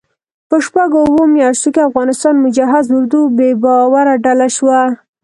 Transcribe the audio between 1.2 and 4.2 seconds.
میاشتو کې افغانستان مجهز اردو بې باوره